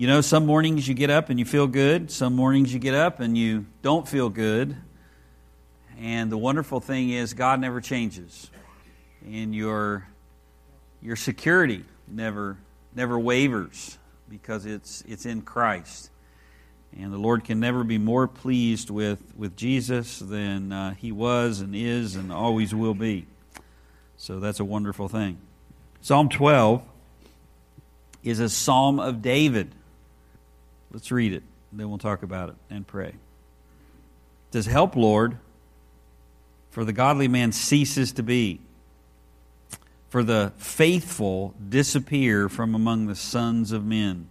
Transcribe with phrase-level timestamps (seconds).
[0.00, 2.94] You know, some mornings you get up and you feel good, some mornings you get
[2.94, 4.74] up and you don't feel good.
[6.00, 8.50] And the wonderful thing is, God never changes.
[9.26, 10.08] And your,
[11.02, 12.56] your security never,
[12.96, 13.98] never wavers
[14.30, 16.08] because it's, it's in Christ.
[16.96, 21.60] And the Lord can never be more pleased with, with Jesus than uh, he was
[21.60, 23.26] and is and always will be.
[24.16, 25.36] So that's a wonderful thing.
[26.00, 26.82] Psalm 12
[28.22, 29.74] is a psalm of David.
[30.92, 33.08] Let's read it, then we'll talk about it and pray.
[33.08, 35.38] It says, Help, Lord,
[36.70, 38.60] for the godly man ceases to be,
[40.08, 44.28] for the faithful disappear from among the sons of men.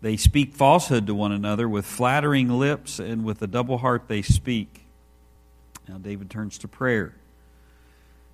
[0.00, 4.22] They speak falsehood to one another with flattering lips, and with a double heart they
[4.22, 4.82] speak.
[5.88, 7.14] Now, David turns to prayer.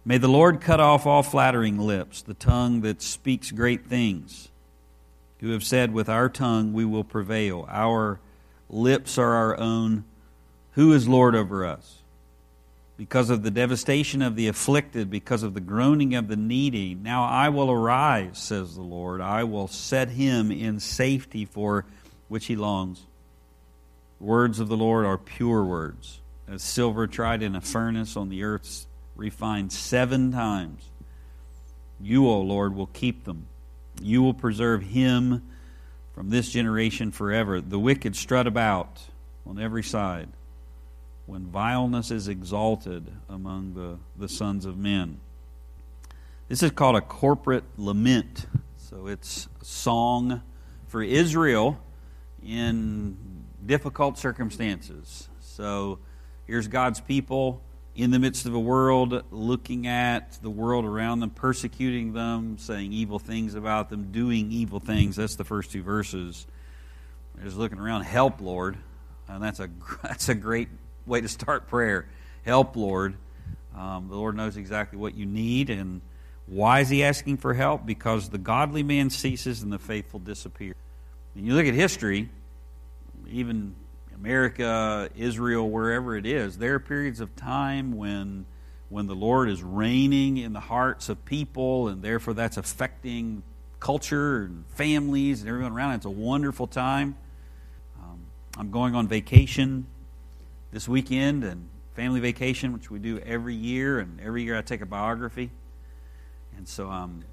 [0.04, 4.49] May the Lord cut off all flattering lips, the tongue that speaks great things
[5.40, 7.66] who have said, With our tongue we will prevail.
[7.68, 8.20] Our
[8.68, 10.04] lips are our own.
[10.72, 11.98] Who is Lord over us?
[12.96, 17.24] Because of the devastation of the afflicted, because of the groaning of the needy, now
[17.24, 19.22] I will arise, says the Lord.
[19.22, 21.86] I will set him in safety for
[22.28, 23.06] which he longs.
[24.20, 28.42] Words of the Lord are pure words, as silver tried in a furnace on the
[28.42, 30.90] earth, refined seven times.
[31.98, 33.46] You, O Lord, will keep them
[34.00, 35.42] you will preserve him
[36.14, 37.60] from this generation forever.
[37.60, 39.00] The wicked strut about
[39.46, 40.28] on every side
[41.26, 45.20] when vileness is exalted among the, the sons of men.
[46.48, 48.46] This is called a corporate lament.
[48.76, 50.42] So it's a song
[50.88, 51.78] for Israel
[52.44, 53.16] in
[53.64, 55.28] difficult circumstances.
[55.40, 56.00] So
[56.46, 57.62] here's God's people
[58.00, 62.94] in the midst of a world looking at the world around them, persecuting them, saying
[62.94, 65.16] evil things about them, doing evil things.
[65.16, 66.46] That's the first two verses.
[67.34, 68.78] They're just looking around, help, Lord.
[69.28, 69.68] And that's a,
[70.02, 70.68] that's a great
[71.04, 72.06] way to start prayer.
[72.42, 73.16] Help, Lord.
[73.76, 75.68] Um, the Lord knows exactly what you need.
[75.68, 76.00] And
[76.46, 77.84] why is He asking for help?
[77.84, 80.74] Because the godly man ceases and the faithful disappear.
[81.34, 82.30] And you look at history,
[83.28, 83.74] even
[84.20, 88.44] America, Israel, wherever it is, there are periods of time when
[88.90, 93.44] when the Lord is reigning in the hearts of people, and therefore that's affecting
[93.78, 95.94] culture and families and everyone around.
[95.94, 97.16] It's a wonderful time.
[98.02, 98.18] Um,
[98.58, 99.86] I'm going on vacation
[100.72, 104.80] this weekend and family vacation, which we do every year, and every year I take
[104.80, 105.50] a biography.
[106.56, 107.24] And so I'm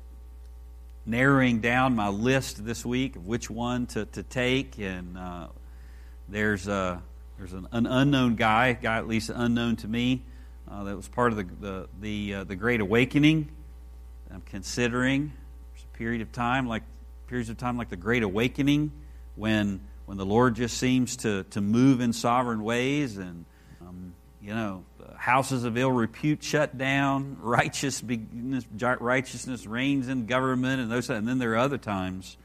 [1.07, 5.47] narrowing down my list this week of which one to, to take and uh,
[6.29, 7.01] there's, a,
[7.38, 10.23] there's an, an unknown guy, guy at least unknown to me,
[10.69, 13.49] uh, that was part of the, the, the, uh, the Great Awakening.
[14.31, 15.31] I'm considering
[15.73, 16.83] there's a period of time, like
[17.27, 18.91] periods of time like the Great Awakening,
[19.35, 23.45] when, when the Lord just seems to, to move in sovereign ways and,
[23.81, 24.83] um, you know,
[25.15, 28.65] houses of ill repute shut down, righteousness,
[28.99, 31.09] righteousness reigns in government, and those.
[31.09, 32.38] And then there are other times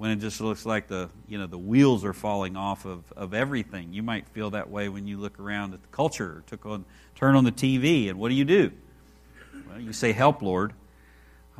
[0.00, 3.34] when it just looks like the you know the wheels are falling off of, of
[3.34, 3.92] everything.
[3.92, 7.36] You might feel that way when you look around at the culture, took on, turn
[7.36, 8.72] on the TV, and what do you do?
[9.68, 10.72] Well, you say, "Help, Lord."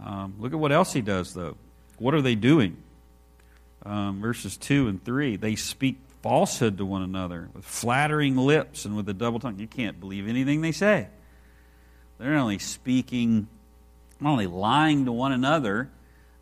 [0.02, 1.58] Um, look at what else He does, though.
[1.98, 2.78] What are they doing?
[3.84, 5.36] Um, verses two and three.
[5.36, 9.58] They speak falsehood to one another with flattering lips and with a double tongue.
[9.58, 11.08] You can't believe anything they say.
[12.16, 13.48] They're not only speaking,
[14.18, 15.90] not only lying to one another.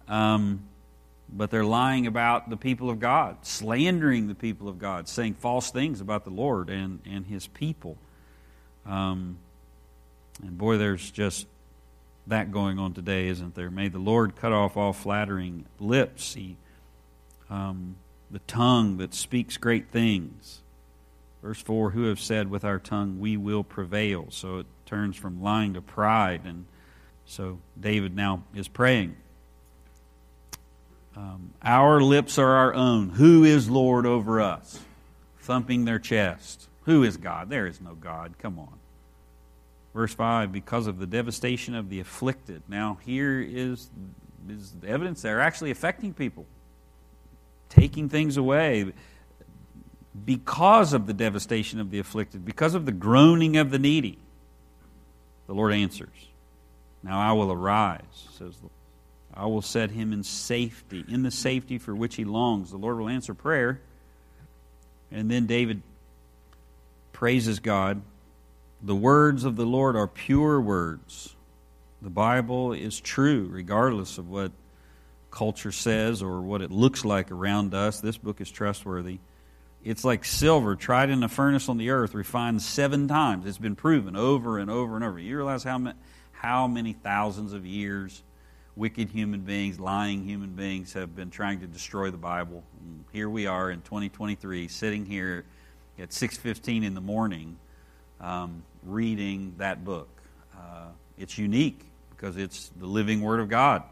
[0.06, 0.62] Um,
[1.30, 5.70] but they're lying about the people of God, slandering the people of God, saying false
[5.70, 7.98] things about the Lord and, and his people.
[8.86, 9.38] Um,
[10.42, 11.46] and boy, there's just
[12.26, 13.70] that going on today, isn't there?
[13.70, 16.56] May the Lord cut off all flattering lips, he,
[17.50, 17.96] um,
[18.30, 20.60] the tongue that speaks great things.
[21.42, 24.26] Verse 4 Who have said with our tongue, We will prevail?
[24.30, 26.42] So it turns from lying to pride.
[26.44, 26.66] And
[27.24, 29.16] so David now is praying
[31.18, 33.08] um, our lips are our own.
[33.08, 34.78] Who is Lord over us?
[35.40, 36.68] Thumping their chest.
[36.84, 37.50] Who is God?
[37.50, 38.34] There is no God.
[38.38, 38.78] Come on.
[39.94, 42.62] Verse 5 because of the devastation of the afflicted.
[42.68, 43.90] Now, here is,
[44.48, 46.46] is the evidence they're actually affecting people,
[47.68, 48.92] taking things away.
[50.24, 54.18] Because of the devastation of the afflicted, because of the groaning of the needy,
[55.48, 56.28] the Lord answers.
[57.02, 58.68] Now I will arise, says the
[59.34, 62.70] I will set him in safety, in the safety for which he longs.
[62.70, 63.80] The Lord will answer prayer.
[65.10, 65.82] And then David
[67.12, 68.02] praises God.
[68.82, 71.34] The words of the Lord are pure words.
[72.00, 74.52] The Bible is true, regardless of what
[75.30, 78.00] culture says or what it looks like around us.
[78.00, 79.18] This book is trustworthy.
[79.84, 83.46] It's like silver tried in a furnace on the earth, refined seven times.
[83.46, 85.18] It's been proven over and over and over.
[85.18, 85.96] You realize how many,
[86.32, 88.22] how many thousands of years
[88.78, 92.62] wicked human beings, lying human beings have been trying to destroy the Bible.
[92.80, 95.44] And here we are in 2023, sitting here
[95.98, 97.58] at 6:15 in the morning,
[98.20, 100.08] um, reading that book.
[100.56, 100.86] Uh,
[101.18, 103.82] it's unique because it's the living Word of God.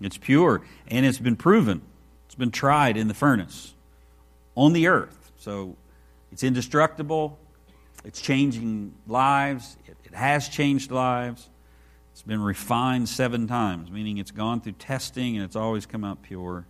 [0.00, 1.80] It's pure and it's been proven.
[2.26, 3.74] It's been tried in the furnace
[4.56, 5.30] on the earth.
[5.36, 5.76] So
[6.32, 7.38] it's indestructible.
[8.04, 9.76] It's changing lives.
[9.86, 11.48] It, it has changed lives.
[12.16, 16.22] It's been refined seven times, meaning it's gone through testing and it's always come out
[16.22, 16.64] pure.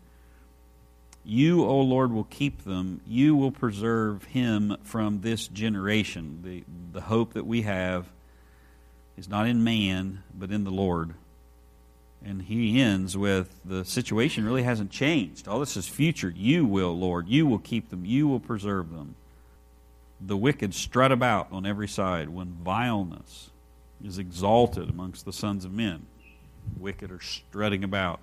[1.23, 3.01] You, O Lord, will keep them.
[3.07, 6.41] You will preserve him from this generation.
[6.43, 8.07] The, the hope that we have
[9.17, 11.15] is not in man, but in the Lord.
[12.25, 15.47] And he ends with the situation really hasn't changed.
[15.47, 16.35] All this is future.
[16.35, 17.29] You will, Lord.
[17.29, 18.05] You will keep them.
[18.05, 19.15] You will preserve them.
[20.21, 23.51] The wicked strut about on every side when vileness
[24.05, 26.07] is exalted amongst the sons of men.
[26.79, 28.21] Wicked are strutting about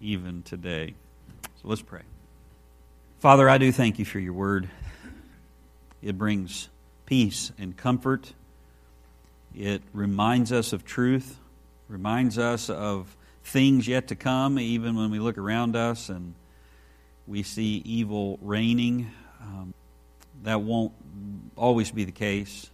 [0.00, 0.94] even today.
[1.42, 2.02] So let's pray.
[3.18, 4.68] Father, I do thank you for your word.
[6.02, 6.68] It brings
[7.06, 8.32] peace and comfort.
[9.56, 11.36] It reminds us of truth,
[11.88, 16.34] reminds us of things yet to come, even when we look around us and
[17.26, 19.10] we see evil reigning.
[19.40, 19.74] Um,
[20.44, 20.92] that won't
[21.56, 22.70] always be the case.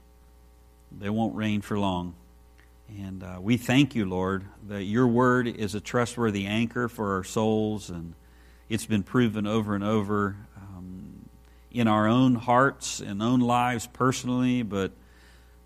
[0.99, 2.15] They won't reign for long.
[2.89, 7.25] And uh, we thank you, Lord, that your word is a trustworthy anchor for our
[7.25, 8.15] souls, and
[8.69, 11.29] it's been proven over and over um,
[11.73, 14.93] in our own hearts and own lives personally, but,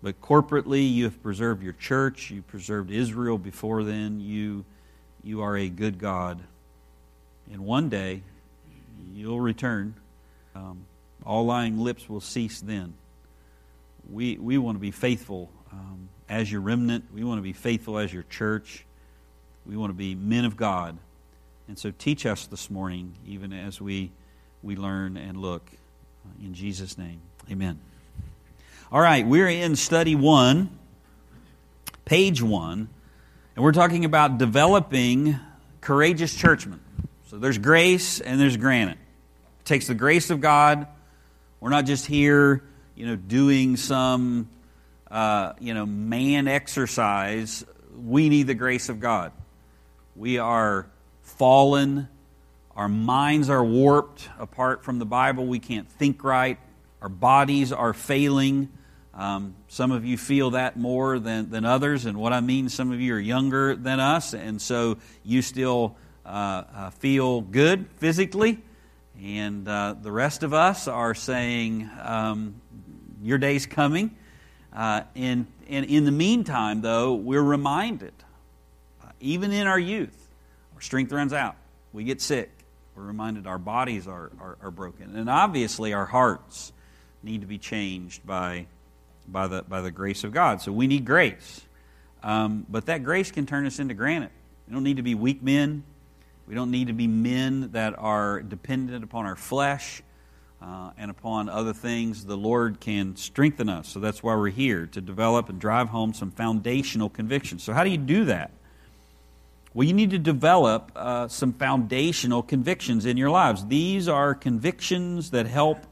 [0.01, 2.31] but corporately, you have preserved your church.
[2.31, 4.19] You preserved Israel before then.
[4.19, 4.65] You,
[5.23, 6.41] you are a good God.
[7.51, 8.23] And one day,
[9.13, 9.95] you'll return.
[10.55, 10.85] Um,
[11.25, 12.93] all lying lips will cease then
[14.11, 17.05] we, we want to be faithful um, as your remnant.
[17.13, 18.85] We want to be faithful as your church.
[19.65, 20.97] We want to be men of God.
[21.67, 24.11] And so teach us this morning, even as we,
[24.63, 25.69] we learn and look.
[26.25, 27.21] Uh, in Jesus' name,
[27.51, 27.79] amen.
[28.91, 30.77] All right, we're in study one,
[32.05, 32.89] page one,
[33.55, 35.39] and we're talking about developing
[35.81, 36.79] courageous churchmen.
[37.27, 38.97] So there's grace and there's granite.
[39.59, 40.87] It takes the grace of God.
[41.59, 42.63] We're not just here
[42.99, 44.49] you know, doing some,
[45.09, 47.63] uh, you know, man exercise.
[47.97, 49.31] We need the grace of God.
[50.17, 50.85] We are
[51.21, 52.09] fallen.
[52.75, 55.47] Our minds are warped apart from the Bible.
[55.47, 56.59] We can't think right.
[57.01, 58.67] Our bodies are failing.
[59.13, 62.05] Um, some of you feel that more than, than others.
[62.05, 65.95] And what I mean, some of you are younger than us, and so you still
[66.25, 68.59] uh, uh, feel good physically.
[69.23, 72.55] And uh, the rest of us are saying, um,
[73.21, 74.15] your day's coming.
[74.73, 78.13] Uh, and, and in the meantime, though, we're reminded,
[79.03, 80.27] uh, even in our youth,
[80.75, 81.55] our strength runs out.
[81.91, 82.51] We get sick.
[82.95, 85.15] We're reminded our bodies are, are, are broken.
[85.15, 86.71] And obviously, our hearts
[87.23, 88.67] need to be changed by,
[89.27, 90.61] by, the, by the grace of God.
[90.61, 91.61] So we need grace.
[92.21, 94.31] Um, but that grace can turn us into granite.
[94.67, 95.83] We don't need to be weak men.
[96.47, 100.01] We don't need to be men that are dependent upon our flesh
[100.61, 103.87] uh, and upon other things, the Lord can strengthen us.
[103.87, 107.63] So that's why we're here, to develop and drive home some foundational convictions.
[107.63, 108.51] So, how do you do that?
[109.73, 113.65] Well, you need to develop uh, some foundational convictions in your lives.
[113.67, 115.85] These are convictions that help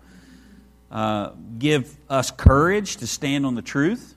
[0.91, 4.15] uh, give us courage to stand on the truth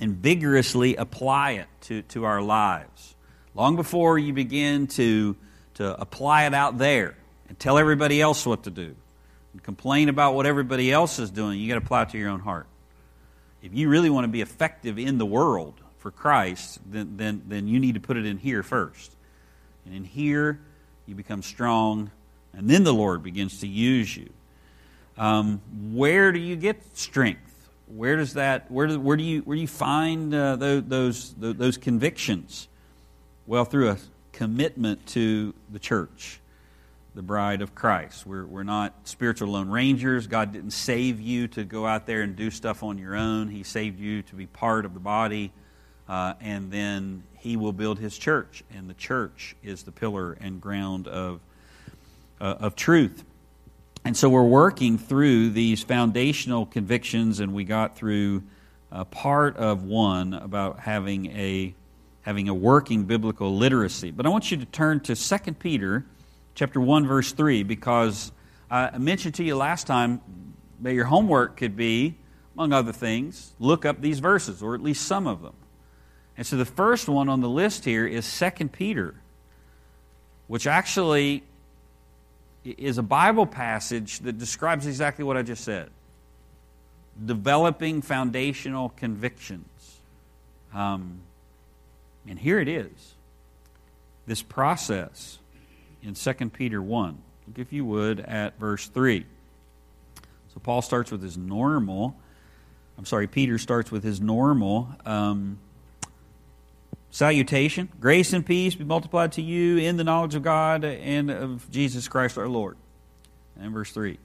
[0.00, 3.16] and vigorously apply it to, to our lives.
[3.54, 5.36] Long before you begin to,
[5.74, 7.16] to apply it out there
[7.48, 8.94] and tell everybody else what to do,
[9.58, 12.30] and complain about what everybody else is doing, you got to apply it to your
[12.30, 12.68] own heart.
[13.60, 17.66] If you really want to be effective in the world for Christ, then, then, then
[17.66, 19.10] you need to put it in here first.
[19.84, 20.60] And in here,
[21.06, 22.12] you become strong,
[22.52, 24.30] and then the Lord begins to use you.
[25.16, 25.60] Um,
[25.92, 27.68] where do you get strength?
[27.88, 28.70] Where does that?
[28.70, 32.68] Where do, where do you where do you find uh, those, those those convictions?
[33.46, 33.96] Well, through a
[34.30, 36.38] commitment to the church
[37.14, 38.26] the bride of Christ.
[38.26, 40.26] We're, we're not spiritual lone rangers.
[40.26, 43.48] God didn't save you to go out there and do stuff on your own.
[43.48, 45.52] He saved you to be part of the body,
[46.08, 50.60] uh, and then He will build His church, and the church is the pillar and
[50.60, 51.40] ground of,
[52.40, 53.24] uh, of truth.
[54.04, 58.42] And so we're working through these foundational convictions, and we got through
[58.92, 61.74] uh, part of one about having a
[62.22, 64.10] having a working biblical literacy.
[64.10, 66.04] But I want you to turn to 2 Peter
[66.58, 68.32] chapter 1 verse 3 because
[68.68, 70.20] I mentioned to you last time
[70.80, 72.16] that your homework could be
[72.56, 75.54] among other things look up these verses or at least some of them.
[76.36, 79.14] And so the first one on the list here is 2 Peter
[80.48, 81.44] which actually
[82.64, 85.90] is a Bible passage that describes exactly what I just said
[87.24, 90.00] developing foundational convictions.
[90.74, 91.20] Um,
[92.26, 93.14] and here it is
[94.26, 95.38] this process
[96.02, 97.18] in 2 Peter 1.
[97.46, 99.24] Look, if you would, at verse 3.
[100.52, 102.16] So Paul starts with his normal,
[102.96, 105.58] I'm sorry, Peter starts with his normal um,
[107.10, 107.88] salutation.
[108.00, 112.08] Grace and peace be multiplied to you in the knowledge of God and of Jesus
[112.08, 112.76] Christ our Lord.
[113.58, 114.18] And verse 3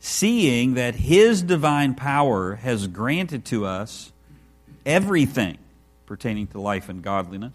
[0.00, 4.12] Seeing that his divine power has granted to us
[4.86, 5.58] everything
[6.06, 7.54] pertaining to life and godliness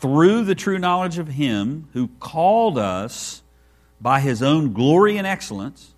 [0.00, 3.42] through the true knowledge of him who called us
[4.00, 5.92] by his own glory and excellence.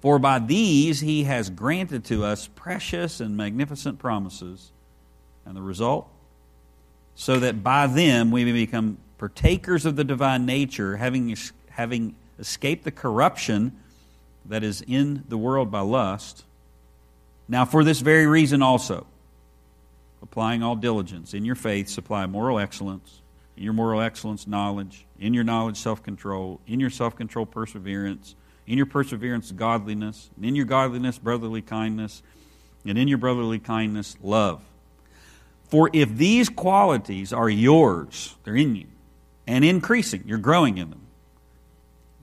[0.00, 4.72] For by these he has granted to us precious and magnificent promises.
[5.46, 6.08] And the result?
[7.14, 11.36] So that by them we may become partakers of the divine nature, having,
[11.68, 13.78] having escaped the corruption
[14.46, 16.44] that is in the world by lust.
[17.46, 19.06] Now, for this very reason also,
[20.22, 23.20] applying all diligence in your faith, supply moral excellence.
[23.56, 25.06] In your moral excellence, knowledge.
[25.18, 26.60] In your knowledge, self control.
[26.66, 28.34] In your self control, perseverance.
[28.66, 30.30] In your perseverance, godliness.
[30.36, 32.22] And in your godliness, brotherly kindness.
[32.86, 34.62] And in your brotherly kindness, love.
[35.70, 38.86] For if these qualities are yours, they're in you,
[39.46, 41.06] and increasing, you're growing in them,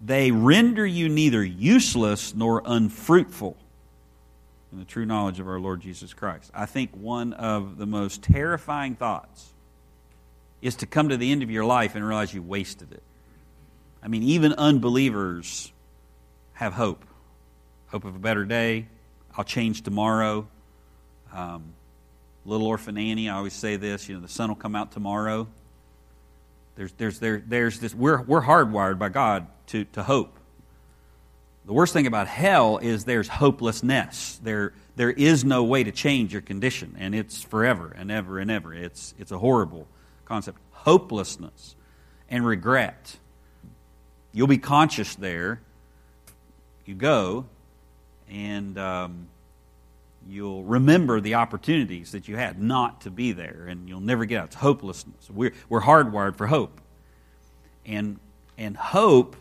[0.04, 3.56] they render you neither useless nor unfruitful
[4.72, 6.52] in the true knowledge of our Lord Jesus Christ.
[6.54, 9.54] I think one of the most terrifying thoughts
[10.62, 13.04] is to come to the end of your life and realize you wasted it.
[14.02, 15.72] I mean, even unbelievers
[16.54, 17.04] have hope
[17.88, 18.88] hope of a better day.
[19.38, 20.48] I'll change tomorrow.
[21.34, 21.74] Um,
[22.46, 25.48] little orphan Annie, I always say this, you know, the sun will come out tomorrow.
[26.76, 30.37] There's, there's, there, there's this, we're, we're hardwired by God to, to hope.
[31.68, 34.40] The worst thing about hell is there's hopelessness.
[34.42, 38.50] There, there is no way to change your condition, and it's forever and ever and
[38.50, 38.74] ever.
[38.74, 39.86] It's, it's a horrible
[40.24, 40.60] concept.
[40.72, 41.76] Hopelessness
[42.30, 43.18] and regret.
[44.32, 45.60] You'll be conscious there.
[46.86, 47.46] You go,
[48.32, 49.28] and um,
[50.30, 54.40] you'll remember the opportunities that you had not to be there, and you'll never get
[54.40, 54.46] out.
[54.46, 55.30] It's hopelessness.
[55.30, 56.80] We're, we're hardwired for hope.
[57.86, 58.22] And,
[58.58, 59.36] and hope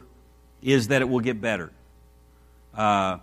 [0.61, 1.71] is that it will get better.
[2.77, 3.19] Uh,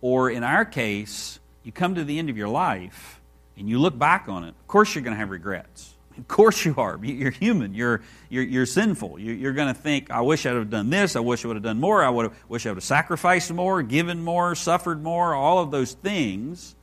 [0.00, 3.20] or in our case, you come to the end of your life
[3.56, 4.50] and you look back on it.
[4.60, 5.92] Of course, you're going to have regrets.
[6.16, 6.98] Of course, you are.
[7.02, 7.74] You're human.
[7.74, 9.18] You're, you're, you're sinful.
[9.18, 11.14] You're going to think, I wish I would have done this.
[11.14, 12.02] I wish I would have done more.
[12.02, 15.70] I would have, wish I would have sacrificed more, given more, suffered more, all of
[15.70, 16.74] those things.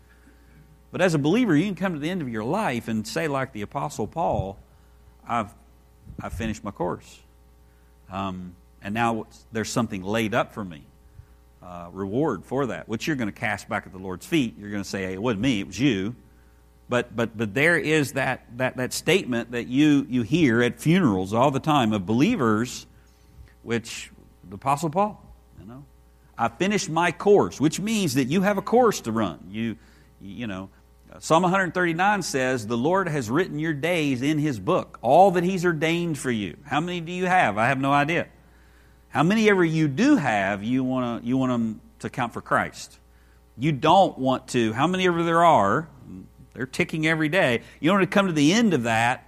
[0.91, 3.27] But as a believer, you can come to the end of your life and say,
[3.27, 4.60] like the Apostle Paul,
[5.27, 5.51] I've,
[6.22, 7.20] I've finished my course.
[8.12, 10.84] Um, and now there's something laid up for me
[11.63, 14.55] uh, reward for that, which you're going to cast back at the Lord's feet.
[14.60, 16.15] You're going to say, hey, it wasn't me, it was you.
[16.89, 21.34] But, but, but there is that, that, that statement that you, you hear at funerals
[21.34, 22.86] all the time of believers,
[23.63, 24.12] which
[24.48, 25.24] the Apostle Paul,
[25.60, 25.86] you know,
[26.38, 29.48] I finished my course, which means that you have a course to run.
[29.50, 29.77] You,
[30.22, 30.70] you know,
[31.20, 35.63] Psalm 139 says, The Lord has written your days in His book, all that He's
[35.63, 36.58] ordained for you.
[36.65, 37.58] How many do you have?
[37.58, 38.27] I have no idea.
[39.13, 42.98] How many ever you do have, you want you want them to count for Christ.
[43.55, 44.74] You don't want to.
[44.74, 45.88] How many ever there are,
[46.55, 47.62] they're ticking every day.
[47.79, 49.27] You don't want to come to the end of that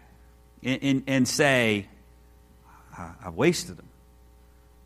[0.63, 1.85] and, and, and say,
[2.97, 3.87] "I've wasted them.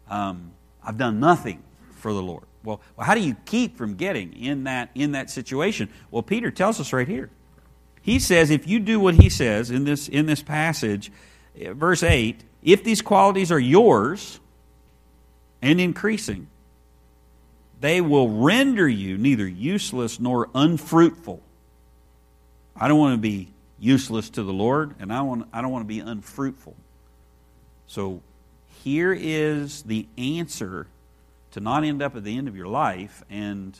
[0.10, 0.52] Um,
[0.84, 1.64] I've done nothing
[1.96, 5.30] for the Lord." Well, well, how do you keep from getting in that in that
[5.30, 5.88] situation?
[6.12, 7.30] Well, Peter tells us right here.
[8.02, 11.10] He says, if you do what he says in this in this passage,
[11.56, 14.42] verse eight, if these qualities are yours
[15.62, 16.48] and increasing,
[17.82, 21.42] they will render you neither useless nor unfruitful.
[22.76, 23.50] I don't want to be
[23.80, 26.76] useless to the Lord, and I, want, I don't want to be unfruitful.
[27.88, 28.22] So
[28.84, 30.88] here is the answer
[31.52, 33.78] to not end up at the end of your life and,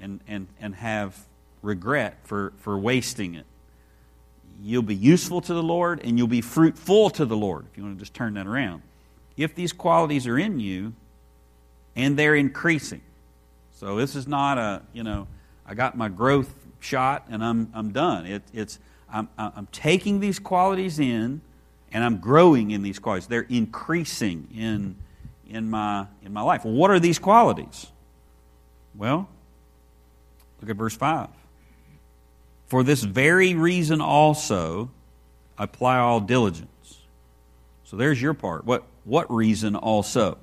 [0.00, 1.26] and, and, and have
[1.62, 3.46] regret for, for wasting it.
[4.62, 7.84] You'll be useful to the Lord and you'll be fruitful to the Lord, if you
[7.84, 8.82] want to just turn that around.
[9.36, 10.94] If these qualities are in you,
[11.98, 13.02] and they're increasing.
[13.72, 15.26] So this is not a, you know,
[15.66, 18.24] I got my growth shot and I'm, I'm done.
[18.24, 18.78] It, it's,
[19.12, 21.42] I'm, I'm taking these qualities in
[21.90, 23.26] and I'm growing in these qualities.
[23.26, 24.94] They're increasing in,
[25.50, 26.64] in, my, in my life.
[26.64, 27.88] What are these qualities?
[28.94, 29.28] Well,
[30.60, 31.28] look at verse 5.
[32.68, 34.90] For this very reason also,
[35.58, 36.98] apply all diligence.
[37.82, 38.64] So there's your part.
[38.64, 40.38] What, what reason also?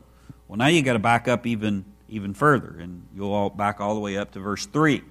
[0.47, 3.95] Well, now you got to back up even, even further, and you'll all back all
[3.95, 5.01] the way up to verse 3.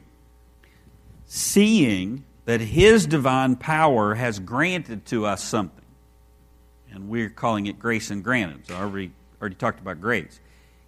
[1.26, 5.84] Seeing that his divine power has granted to us something
[6.94, 8.68] and we're calling it grace and granite.
[8.68, 9.10] So I already,
[9.40, 10.40] already talked about grace.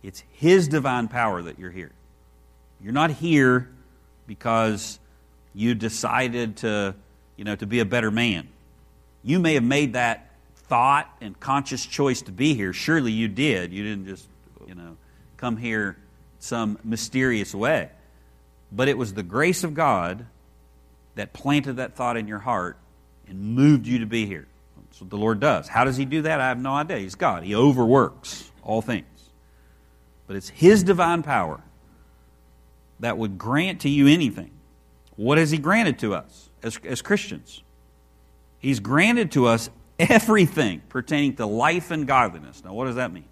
[0.03, 1.91] It's His divine power that you're here.
[2.81, 3.69] You're not here
[4.27, 5.01] because
[5.53, 6.95] you decided to,
[7.37, 8.49] you know, to be a better man.
[9.25, 12.73] You may have made that thought and conscious choice to be here.
[12.73, 13.73] Surely you did.
[13.73, 14.29] You didn't just,
[14.67, 14.97] you know,
[15.37, 15.97] come here
[16.39, 17.91] some mysterious way.
[18.73, 20.27] But it was the grace of God
[21.15, 22.77] that planted that thought in your heart
[23.29, 24.47] and moved you to be here.
[24.77, 25.69] That's what the Lord does.
[25.69, 26.41] How does He do that?
[26.41, 26.99] I have no idea.
[26.99, 27.43] He's God.
[27.43, 29.07] He overworks all things.
[30.27, 31.61] But it's His divine power
[33.01, 34.51] that would grant to you anything.
[35.17, 37.63] What has He granted to us as, as Christians?
[38.59, 42.65] He's granted to us everything pertaining to life and godliness.
[42.65, 43.29] Now, what does that mean?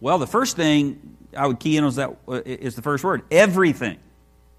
[0.00, 3.22] Well, the first thing I would key in is that uh, is the first word
[3.30, 3.98] everything.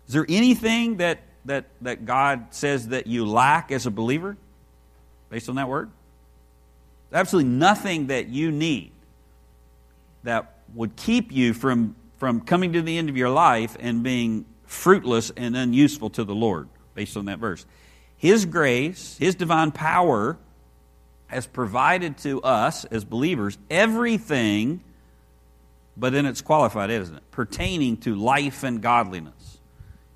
[0.08, 4.38] Is there anything that, that, that God says that you lack as a believer?
[5.30, 5.92] based on that word?
[7.12, 8.92] Absolutely nothing that you need
[10.24, 14.46] that would keep you from, from coming to the end of your life and being
[14.66, 17.66] fruitless and unuseful to the Lord, based on that verse.
[18.18, 20.38] His grace, His divine power,
[21.28, 24.82] has provided to us as believers everything,
[25.98, 27.32] but then it's qualified, isn't it?
[27.32, 29.60] Pertaining to life and godliness.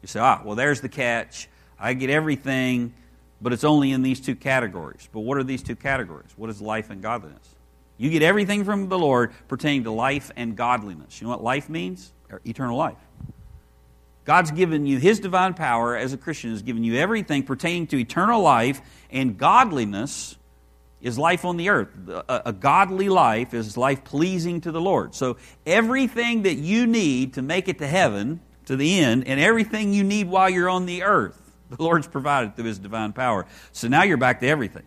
[0.01, 1.48] You say, ah, well, there's the catch.
[1.79, 2.93] I get everything
[3.41, 5.07] but it's only in these two categories.
[5.12, 6.29] But what are these two categories?
[6.36, 7.55] What is life and godliness?
[7.98, 11.19] You get everything from the Lord pertaining to life and godliness.
[11.19, 12.12] You know what life means?
[12.45, 12.98] Eternal life.
[14.25, 17.97] God's given you His divine power as a Christian, has given you everything pertaining to
[17.97, 20.38] eternal life, and godliness
[21.01, 21.89] is life on the earth.
[22.07, 25.15] A, a godly life is life pleasing to the Lord.
[25.15, 29.93] So everything that you need to make it to heaven, to the end, and everything
[29.93, 33.45] you need while you're on the earth the Lord's provided through His divine power.
[33.71, 34.83] So now you're back to everything.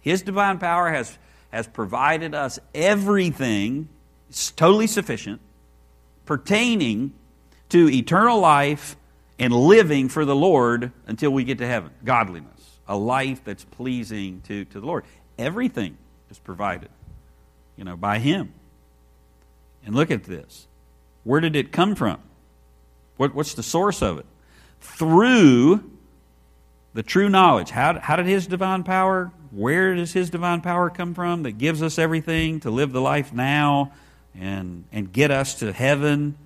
[0.00, 1.18] His divine power has,
[1.50, 3.88] has provided us everything,
[4.28, 5.40] it's totally sufficient,
[6.24, 7.12] pertaining
[7.68, 8.96] to eternal life
[9.38, 11.90] and living for the Lord until we get to heaven.
[12.04, 15.04] Godliness, a life that's pleasing to, to the Lord.
[15.38, 15.96] Everything
[16.30, 16.90] is provided,
[17.76, 18.52] you know, by Him.
[19.84, 20.66] And look at this.
[21.24, 22.20] Where did it come from?
[23.16, 24.26] What, what's the source of it?
[24.80, 25.90] Through
[26.94, 27.70] the true knowledge.
[27.70, 31.82] How, how did His divine power, where does His divine power come from that gives
[31.82, 33.92] us everything to live the life now
[34.38, 36.36] and, and get us to heaven,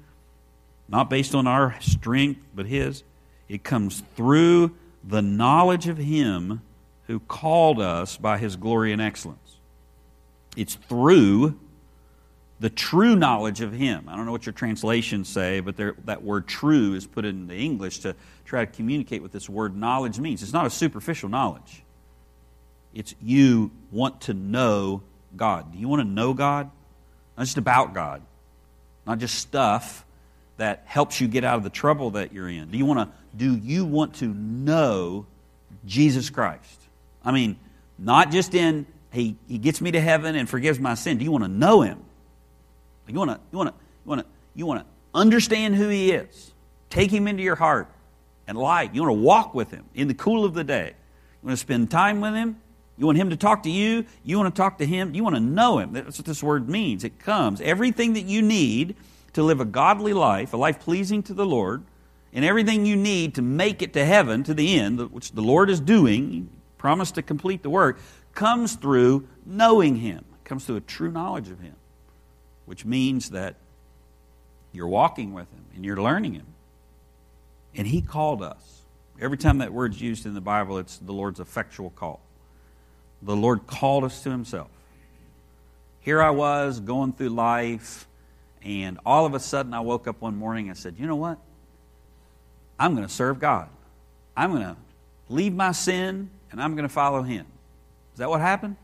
[0.88, 3.02] not based on our strength, but His?
[3.48, 6.62] It comes through the knowledge of Him
[7.06, 9.58] who called us by His glory and excellence.
[10.56, 11.58] It's through
[12.58, 14.08] the true knowledge of Him.
[14.08, 17.54] I don't know what your translations say, but that word true is put in the
[17.54, 20.42] English to try to communicate what this word knowledge means.
[20.42, 21.82] It's not a superficial knowledge,
[22.94, 25.02] it's you want to know
[25.36, 25.72] God.
[25.72, 26.70] Do you want to know God?
[27.36, 28.22] Not just about God,
[29.06, 30.06] not just stuff
[30.56, 32.70] that helps you get out of the trouble that you're in.
[32.70, 35.26] Do you want to do you want to know
[35.84, 36.85] Jesus Christ?
[37.26, 37.58] I mean,
[37.98, 41.18] not just in he, he gets me to heaven and forgives my sin.
[41.18, 42.02] Do you want to know him?
[43.08, 46.12] You want to you want to you want to you want to understand who he
[46.12, 46.52] is.
[46.90, 47.88] Take him into your heart
[48.46, 48.94] and light.
[48.94, 50.94] You want to walk with him in the cool of the day.
[51.42, 52.60] You want to spend time with him.
[52.98, 54.06] You want him to talk to you.
[54.24, 55.14] You want to talk to him.
[55.14, 55.92] You want to know him.
[55.92, 57.04] That's what this word means.
[57.04, 57.60] It comes.
[57.60, 58.96] Everything that you need
[59.34, 61.84] to live a godly life, a life pleasing to the Lord,
[62.32, 65.68] and everything you need to make it to heaven, to the end, which the Lord
[65.68, 67.98] is doing, promised to complete the work,
[68.34, 70.24] comes through knowing him.
[70.44, 71.74] Comes through a true knowledge of him
[72.66, 73.54] which means that
[74.72, 76.46] you're walking with Him and you're learning Him.
[77.74, 78.82] And He called us.
[79.18, 82.20] Every time that word's used in the Bible, it's the Lord's effectual call.
[83.22, 84.68] The Lord called us to Himself.
[86.00, 88.06] Here I was going through life,
[88.62, 91.38] and all of a sudden I woke up one morning and said, You know what?
[92.78, 93.68] I'm going to serve God.
[94.36, 94.76] I'm going to
[95.30, 97.46] leave my sin and I'm going to follow Him.
[98.12, 98.76] Is that what happened?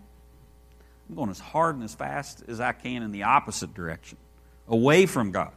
[1.08, 4.18] I'm going as hard and as fast as I can in the opposite direction,
[4.68, 5.52] away from God.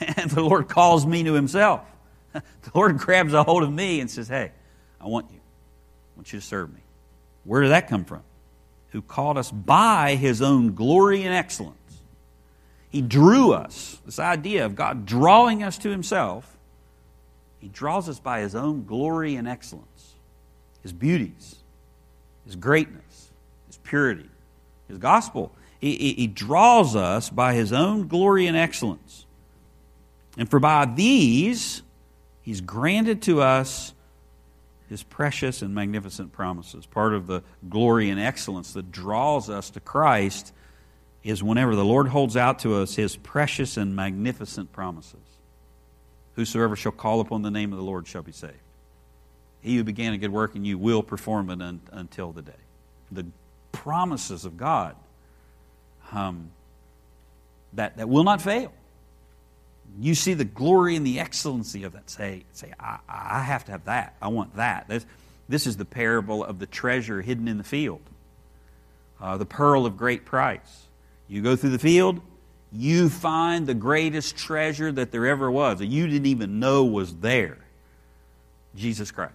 [0.16, 1.82] And the Lord calls me to Himself.
[2.32, 4.52] The Lord grabs a hold of me and says, Hey,
[5.00, 5.38] I want you.
[5.38, 6.80] I want you to serve me.
[7.44, 8.22] Where did that come from?
[8.90, 11.74] Who called us by his own glory and excellence.
[12.90, 16.56] He drew us, this idea of God drawing us to himself.
[17.60, 19.97] He draws us by his own glory and excellence,
[20.82, 21.56] his beauties,
[22.44, 23.30] his greatness,
[23.66, 24.28] his purity,
[24.88, 25.52] his gospel.
[25.80, 29.26] He, he, he draws us by his own glory and excellence.
[30.36, 31.82] And for by these,
[32.42, 33.92] he's granted to us
[34.88, 36.86] his precious and magnificent promises.
[36.86, 40.52] Part of the glory and excellence that draws us to Christ
[41.22, 45.20] is whenever the Lord holds out to us his precious and magnificent promises.
[46.36, 48.54] Whosoever shall call upon the name of the Lord shall be saved.
[49.60, 52.52] He who began a good work in you will perform it un- until the day.
[53.10, 53.26] The
[53.72, 54.96] promises of God
[56.12, 56.50] um,
[57.72, 58.72] that, that will not fail.
[60.00, 62.10] You see the glory and the excellency of that.
[62.10, 64.14] Say, say I, I have to have that.
[64.20, 64.86] I want that.
[64.88, 65.06] This,
[65.48, 68.02] this is the parable of the treasure hidden in the field,
[69.20, 70.86] uh, the pearl of great price.
[71.26, 72.20] You go through the field,
[72.70, 77.16] you find the greatest treasure that there ever was that you didn't even know was
[77.16, 77.58] there
[78.74, 79.32] Jesus Christ.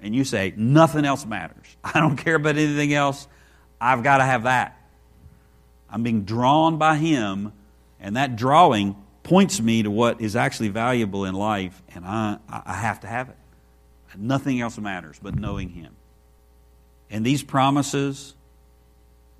[0.00, 1.66] And you say, nothing else matters.
[1.84, 3.26] I don't care about anything else.
[3.80, 4.80] I've got to have that.
[5.88, 7.52] I'm being drawn by Him,
[8.00, 12.74] and that drawing points me to what is actually valuable in life, and I, I
[12.74, 13.36] have to have it.
[14.18, 15.94] Nothing else matters but knowing Him.
[17.10, 18.34] And these promises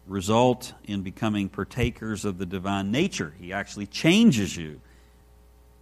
[0.07, 3.35] result in becoming partakers of the divine nature.
[3.41, 4.81] He actually changes you.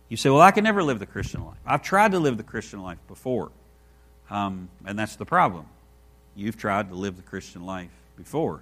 [0.09, 1.59] You say, Well, I can never live the Christian life.
[1.67, 3.51] I've tried to live the Christian life before.
[4.31, 5.67] Um, and that's the problem.
[6.35, 8.61] You've tried to live the Christian life before.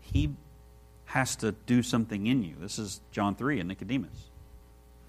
[0.00, 0.30] He
[1.06, 2.54] has to do something in you.
[2.60, 4.28] This is John 3 and Nicodemus.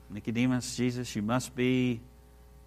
[0.10, 2.02] Nicodemus, Jesus, you must be.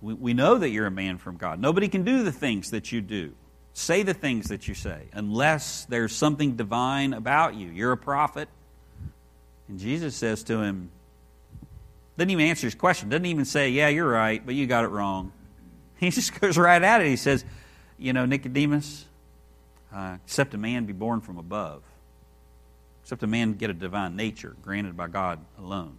[0.01, 1.61] We, we know that you're a man from God.
[1.61, 3.33] Nobody can do the things that you do
[3.75, 7.68] say the things that you say unless there's something divine about you.
[7.68, 8.48] You're a prophet.
[9.68, 10.90] And Jesus says to him,
[12.16, 14.88] doesn't even answer his question, doesn't even say, Yeah, you're right, but you got it
[14.88, 15.33] wrong.
[16.03, 17.07] He just goes right at it.
[17.07, 17.45] He says,
[17.99, 19.07] You know, Nicodemus,
[19.95, 21.83] uh, except a man be born from above,
[23.03, 25.97] except a man get a divine nature granted by God alone,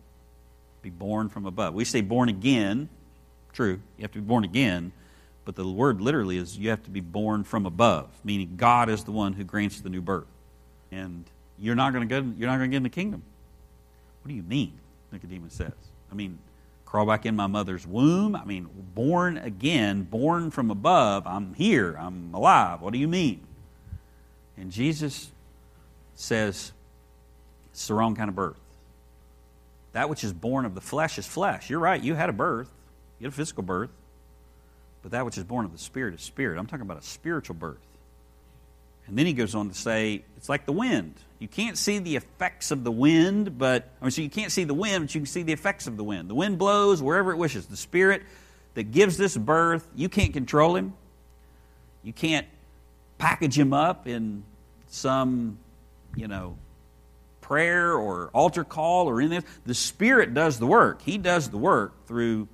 [0.81, 1.73] be born from above.
[1.73, 2.89] We say born again,
[3.53, 4.91] true, you have to be born again
[5.45, 9.03] but the word literally is you have to be born from above, meaning God is
[9.03, 10.27] the one who grants the new birth.
[10.91, 11.25] And
[11.59, 13.23] you're not going to go you're not going to get in the kingdom.
[14.21, 14.73] What do you mean?
[15.11, 15.73] Nicodemus says.
[16.11, 16.37] I mean,
[16.93, 18.35] crawl back in my mother's womb.
[18.35, 21.25] I mean, born again, born from above.
[21.25, 21.95] I'm here.
[21.97, 22.81] I'm alive.
[22.81, 23.41] What do you mean?
[24.57, 25.31] And Jesus
[26.13, 26.71] says
[27.71, 28.59] it's the wrong kind of birth.
[29.93, 31.67] That which is born of the flesh is flesh.
[31.67, 31.99] You're right.
[31.99, 32.69] You had a birth.
[33.17, 33.89] You had a physical birth.
[35.01, 36.59] But that which is born of the Spirit is spirit.
[36.59, 37.79] I'm talking about a spiritual birth.
[39.07, 41.15] And then he goes on to say, it's like the wind.
[41.39, 44.63] You can't see the effects of the wind, but, I mean, so you can't see
[44.63, 46.29] the wind, but you can see the effects of the wind.
[46.29, 47.65] The wind blows wherever it wishes.
[47.65, 48.23] The Spirit
[48.75, 50.93] that gives this birth, you can't control him.
[52.01, 52.47] You can't
[53.17, 54.43] package him up in
[54.87, 55.57] some,
[56.15, 56.57] you know,
[57.41, 59.43] prayer or altar call or anything.
[59.65, 61.01] The Spirit does the work.
[61.01, 62.47] He does the work through,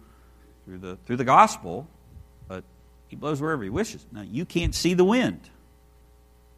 [0.66, 1.88] through, the, through the gospel
[2.50, 2.64] but
[3.08, 4.06] he blows wherever he wishes.
[4.12, 5.40] Now, you can't see the wind,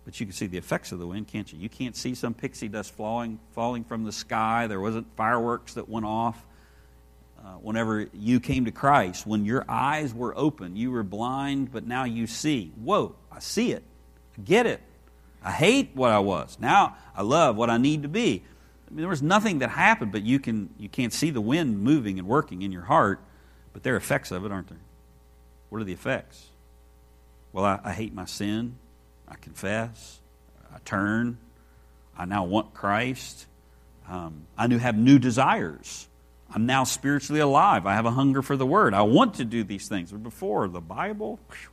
[0.06, 1.60] but you can see the effects of the wind, can't you?
[1.60, 4.68] You can't see some pixie dust falling, falling from the sky.
[4.68, 6.44] There wasn't fireworks that went off.
[7.40, 11.86] Uh, whenever you came to Christ, when your eyes were open, you were blind, but
[11.86, 12.72] now you see.
[12.76, 13.84] Whoa, I see it.
[14.38, 14.82] I get it.
[15.44, 16.58] I hate what I was.
[16.60, 18.44] Now I love what I need to be.
[18.88, 21.80] I mean, there was nothing that happened, but you, can, you can't see the wind
[21.80, 23.20] moving and working in your heart,
[23.74, 24.82] but there are effects of it, aren't there?
[25.70, 26.50] What are the effects?
[27.54, 28.76] Well, I, I hate my sin.
[29.32, 30.20] I confess.
[30.74, 31.38] I turn.
[32.18, 33.48] I now want Christ.
[34.08, 36.08] Um, I new, have new desires.
[36.54, 37.86] I'm now spiritually alive.
[37.86, 38.94] I have a hunger for the Word.
[38.94, 40.12] I want to do these things.
[40.12, 41.72] But before, the Bible, whew,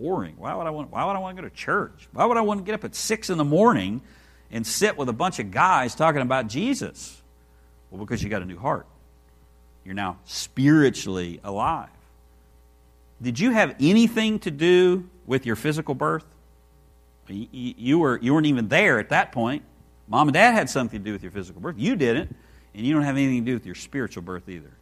[0.00, 0.34] boring.
[0.38, 2.08] Why would, I want, why would I want to go to church?
[2.12, 4.00] Why would I want to get up at 6 in the morning
[4.50, 7.20] and sit with a bunch of guys talking about Jesus?
[7.90, 8.86] Well, because you got a new heart.
[9.84, 11.88] You're now spiritually alive.
[13.20, 16.24] Did you have anything to do with your physical birth?
[17.32, 19.62] You, were, you weren't even there at that point.
[20.08, 21.76] Mom and dad had something to do with your physical birth.
[21.78, 22.34] You didn't.
[22.74, 24.72] And you don't have anything to do with your spiritual birth either.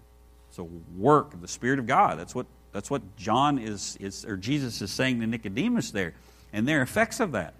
[0.50, 2.18] So work of the Spirit of God.
[2.18, 6.14] That's what, that's what John is, is, or Jesus is saying to Nicodemus there.
[6.52, 7.54] And there are effects of that.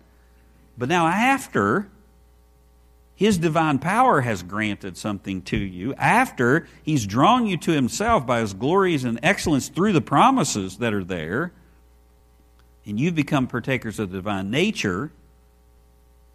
[0.77, 1.89] But now after
[3.19, 8.39] his divine power has granted something to you after He's drawn you to Himself by
[8.39, 11.51] His glories and excellence through the promises that are there.
[12.89, 15.13] And you've become partakers of the divine nature,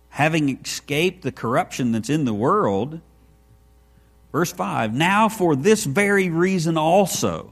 [0.09, 3.01] having escaped the corruption that's in the world.
[4.31, 7.51] Verse 5 Now, for this very reason also,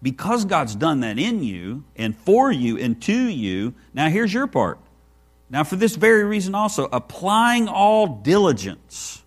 [0.00, 4.46] because God's done that in you and for you and to you, now here's your
[4.46, 4.78] part.
[5.50, 9.22] Now, for this very reason also, applying all diligence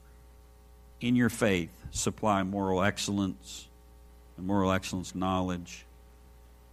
[1.00, 3.68] in your faith, supply moral excellence,
[4.38, 5.86] and moral excellence knowledge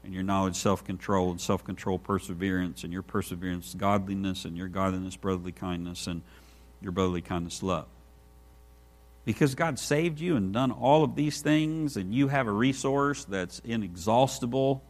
[0.09, 4.66] and your knowledge self control, and self control perseverance, and your perseverance godliness, and your
[4.66, 6.23] godliness brotherly kindness, and
[6.81, 7.85] your brotherly kindness love.
[9.27, 13.27] Because God saved you and done all of these things, and you have a resource
[13.27, 14.83] that's inexhaustible,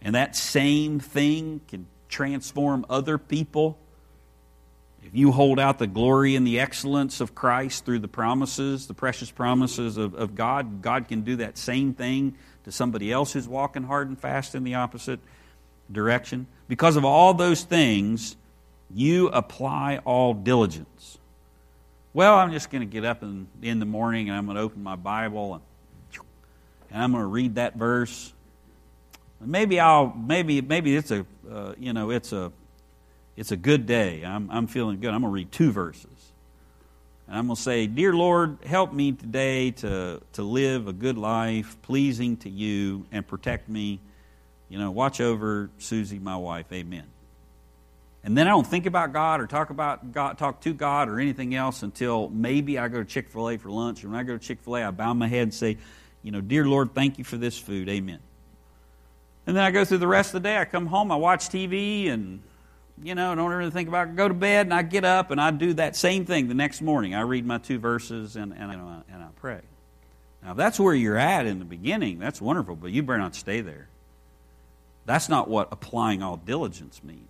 [0.00, 3.76] and that same thing can transform other people.
[5.02, 8.94] If you hold out the glory and the excellence of Christ through the promises, the
[8.94, 13.48] precious promises of, of God, God can do that same thing to somebody else who's
[13.48, 15.20] walking hard and fast in the opposite
[15.90, 16.46] direction.
[16.68, 18.36] Because of all those things,
[18.94, 21.18] you apply all diligence.
[22.14, 24.62] Well, I'm just going to get up in, in the morning and I'm going to
[24.62, 25.62] open my Bible and,
[26.90, 28.32] and I'm going to read that verse.
[29.40, 32.52] Maybe I'll maybe maybe it's a uh, you know it's a
[33.36, 34.22] it's a good day.
[34.24, 35.12] I'm I'm feeling good.
[35.12, 36.11] I'm going to read two verses.
[37.32, 41.16] And I'm going to say, Dear Lord, help me today to, to live a good
[41.16, 44.00] life, pleasing to you, and protect me.
[44.68, 46.66] You know, watch over Susie, my wife.
[46.74, 47.04] Amen.
[48.22, 51.20] And then I don't think about God or talk about God, talk to God or
[51.20, 54.02] anything else until maybe I go to Chick fil A for lunch.
[54.02, 55.78] And when I go to Chick fil A, I bow my head and say,
[56.22, 57.88] You know, Dear Lord, thank you for this food.
[57.88, 58.18] Amen.
[59.46, 60.58] And then I go through the rest of the day.
[60.58, 62.42] I come home, I watch TV, and
[63.02, 64.16] you know, don't really think about it.
[64.16, 66.82] Go to bed, and I get up, and I do that same thing the next
[66.82, 67.14] morning.
[67.14, 69.60] I read my two verses, and, and, I, and I pray.
[70.42, 72.18] Now, if that's where you're at in the beginning.
[72.18, 73.88] That's wonderful, but you better not stay there.
[75.04, 77.28] That's not what applying all diligence means.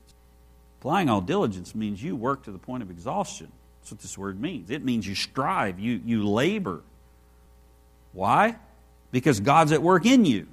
[0.80, 3.50] Applying all diligence means you work to the point of exhaustion.
[3.80, 4.70] That's what this word means.
[4.70, 6.82] It means you strive, you, you labor.
[8.12, 8.56] Why?
[9.10, 10.46] Because God's at work in you.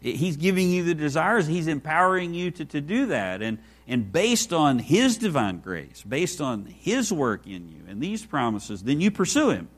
[0.00, 3.40] He's giving you the desires, He's empowering you to, to do that.
[3.40, 8.24] And, and based on His divine grace, based on His work in you and these
[8.24, 9.68] promises, then you pursue Him.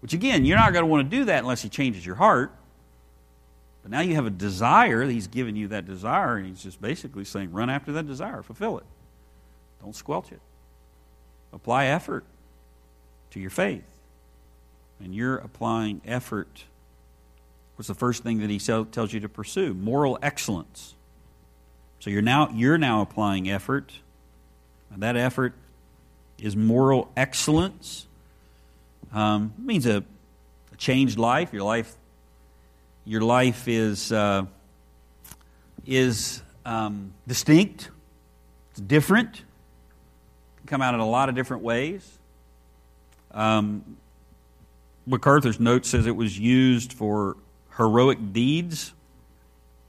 [0.00, 2.52] Which, again, you're not going to want to do that unless He changes your heart.
[3.82, 5.04] But now you have a desire.
[5.04, 8.78] He's given you that desire, and He's just basically saying, run after that desire, fulfill
[8.78, 8.84] it.
[9.82, 10.40] Don't squelch it.
[11.52, 12.24] Apply effort
[13.30, 13.84] to your faith.
[15.02, 16.64] And you're applying effort.
[17.76, 19.72] What's the first thing that He tells you to pursue?
[19.72, 20.94] Moral excellence.
[22.00, 23.92] So you're now, you're now applying effort.
[24.92, 25.52] And that effort
[26.38, 28.06] is moral excellence.
[29.12, 30.02] Um, means a,
[30.72, 31.52] a, changed life.
[31.52, 31.94] Your life,
[33.04, 34.46] your life is, uh,
[35.86, 37.90] is um, distinct.
[38.70, 39.36] It's different.
[39.36, 39.42] It
[40.56, 42.18] can come out in a lot of different ways.
[43.32, 43.98] Um,
[45.06, 47.36] MacArthur's note says it was used for
[47.76, 48.94] heroic deeds.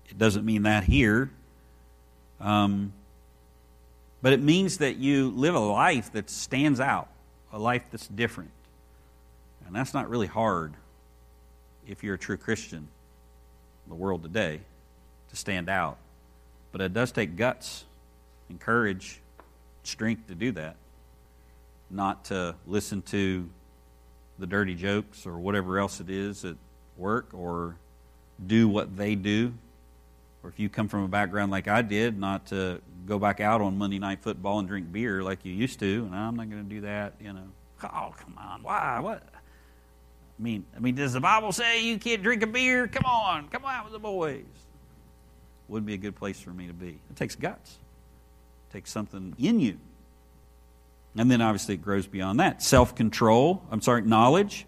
[0.10, 1.32] It doesn't mean that here.
[2.42, 2.94] Um,
[4.22, 7.08] but it means that you live a life that stands out,
[7.54, 8.52] a life that's different.
[9.66, 10.74] And that's not really hard
[11.88, 12.88] if you're a true Christian
[13.86, 14.60] in the world today
[15.30, 15.98] to stand out.
[16.72, 17.86] But it does take guts
[18.50, 19.22] and courage,
[19.84, 20.76] strength to do that.
[21.90, 23.50] Not to listen to
[24.40, 26.56] the dirty jokes or whatever else it is at
[26.98, 27.76] work or
[28.46, 29.54] do what they do
[30.44, 33.62] or if you come from a background like I did, not to go back out
[33.62, 36.64] on Monday night football and drink beer like you used to, and I'm not going
[36.64, 37.48] to do that, you know.
[37.84, 38.64] Oh, come on.
[38.64, 39.00] Why?
[39.00, 39.24] What?
[39.34, 42.88] I mean, I mean, does the Bible say you can't drink a beer?
[42.88, 44.44] Come on, come out with the boys.
[45.68, 47.00] Wouldn't be a good place for me to be.
[47.10, 47.78] It takes guts.
[48.70, 49.78] It takes something in you.
[51.16, 52.64] And then obviously it grows beyond that.
[52.64, 54.66] Self control, I'm sorry, knowledge.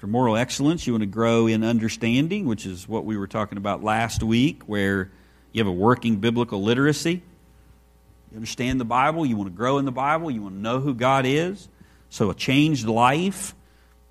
[0.00, 3.58] For moral excellence, you want to grow in understanding, which is what we were talking
[3.58, 5.10] about last week, where
[5.52, 7.20] you have a working biblical literacy.
[8.30, 10.80] You understand the Bible, you want to grow in the Bible, you want to know
[10.80, 11.68] who God is.
[12.08, 13.54] So, a changed life,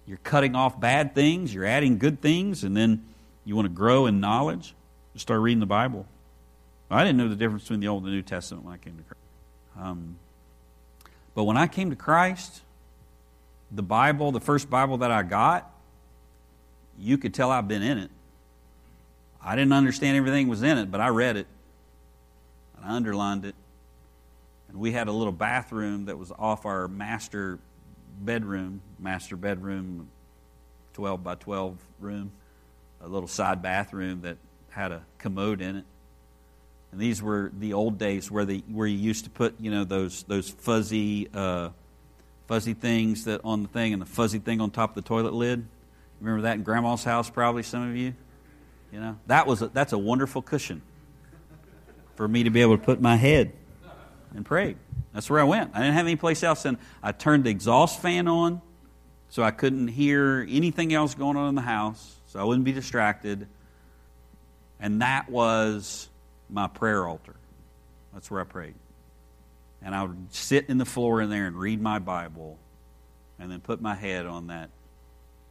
[0.05, 3.03] you're cutting off bad things, you're adding good things, and then
[3.43, 4.75] you want to grow in knowledge.
[5.13, 6.05] Just start reading the Bible.
[6.91, 8.95] I didn't know the difference between the Old and the New Testament when I came
[8.95, 9.23] to Christ.
[9.79, 10.17] Um,
[11.33, 12.61] but when I came to Christ,
[13.71, 15.73] the Bible, the first Bible that I got,
[16.99, 18.11] you could tell I've been in it.
[19.41, 21.47] I didn't understand everything was in it, but I read it
[22.75, 23.55] and I underlined it.
[24.67, 27.59] And we had a little bathroom that was off our master
[28.21, 30.09] bedroom, master bedroom,
[30.93, 32.31] 12 by 12 room,
[33.01, 34.37] a little side bathroom that
[34.69, 35.85] had a commode in it.
[36.91, 39.83] And these were the old days where the where you used to put you know
[39.83, 41.69] those those fuzzy uh,
[42.47, 45.33] fuzzy things that on the thing and the fuzzy thing on top of the toilet
[45.33, 45.65] lid.
[46.19, 48.13] Remember that in Grandma's house, probably some of you.
[48.91, 50.81] You know that was a, that's a wonderful cushion
[52.15, 53.53] for me to be able to put my head
[54.35, 54.75] and pray.
[55.13, 55.71] That's where I went.
[55.73, 58.61] I didn't have any place else, and I turned the exhaust fan on
[59.29, 62.71] so I couldn't hear anything else going on in the house, so I wouldn't be
[62.71, 63.47] distracted.
[64.79, 66.09] And that was
[66.49, 67.35] my prayer altar.
[68.13, 68.75] That's where I prayed.
[69.81, 72.57] And I would sit in the floor in there and read my Bible
[73.37, 74.69] and then put my head on that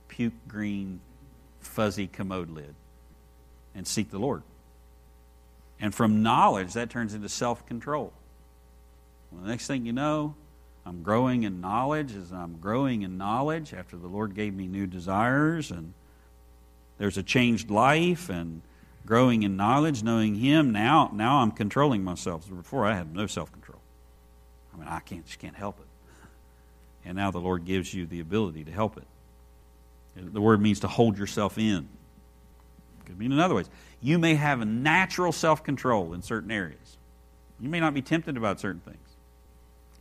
[0.08, 1.00] puke green,
[1.60, 2.74] fuzzy commode lid
[3.74, 4.42] and seek the Lord.
[5.80, 8.12] And from knowledge, that turns into self control.
[9.30, 10.34] Well, the next thing you know,
[10.84, 14.86] I'm growing in knowledge as I'm growing in knowledge after the Lord gave me new
[14.86, 15.92] desires and
[16.98, 18.62] there's a changed life and
[19.06, 20.72] growing in knowledge, knowing Him.
[20.72, 22.48] Now, now I'm controlling myself.
[22.48, 23.80] Before I had no self control.
[24.74, 25.86] I mean, I can't just can't help it.
[27.04, 29.06] And now the Lord gives you the ability to help it.
[30.20, 31.88] The word means to hold yourself in.
[33.06, 33.70] Could mean in other ways.
[34.00, 36.96] You may have a natural self control in certain areas.
[37.60, 38.98] You may not be tempted about certain things.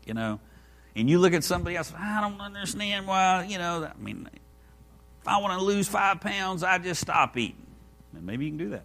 [0.05, 0.39] You know,
[0.95, 4.27] and you look at somebody else, I don't understand why, you know, I mean,
[5.21, 7.67] if I want to lose five pounds, I just stop eating.
[8.15, 8.83] And maybe you can do that.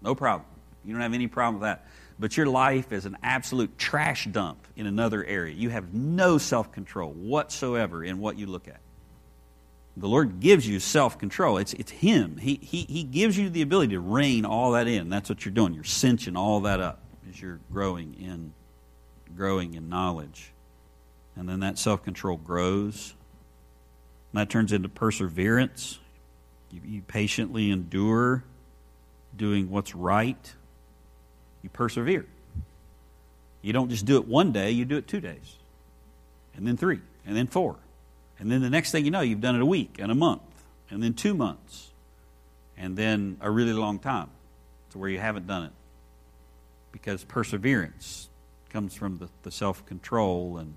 [0.00, 0.48] No problem.
[0.84, 1.86] You don't have any problem with that.
[2.18, 5.54] But your life is an absolute trash dump in another area.
[5.54, 8.80] You have no self control whatsoever in what you look at.
[9.96, 11.58] The Lord gives you self control.
[11.58, 12.38] It's, it's Him.
[12.38, 15.10] He, he, he gives you the ability to rein all that in.
[15.10, 15.74] That's what you're doing.
[15.74, 18.52] You're cinching all that up as you're growing in,
[19.36, 20.52] growing in knowledge.
[21.36, 23.14] And then that self control grows.
[24.32, 25.98] And that turns into perseverance.
[26.70, 28.44] You, you patiently endure
[29.36, 30.54] doing what's right.
[31.62, 32.26] You persevere.
[33.62, 35.56] You don't just do it one day, you do it two days,
[36.56, 37.76] and then three, and then four.
[38.38, 40.42] And then the next thing you know, you've done it a week and a month,
[40.90, 41.90] and then two months,
[42.76, 44.30] and then a really long time
[44.90, 45.72] to where you haven't done it.
[46.90, 48.28] Because perseverance
[48.70, 50.74] comes from the, the self control, and,